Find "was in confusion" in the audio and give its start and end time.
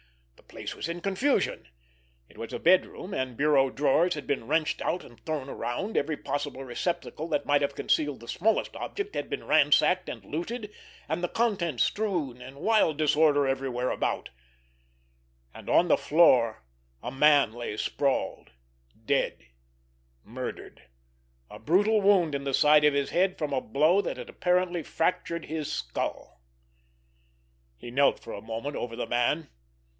0.75-1.67